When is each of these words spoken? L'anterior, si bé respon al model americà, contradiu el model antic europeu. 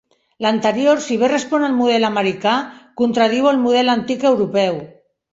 L'anterior, 0.43 1.01
si 1.07 1.17
bé 1.23 1.27
respon 1.33 1.65
al 1.67 1.75
model 1.81 2.07
americà, 2.09 2.53
contradiu 3.01 3.49
el 3.51 3.61
model 3.67 3.93
antic 3.95 4.25
europeu. 4.31 4.81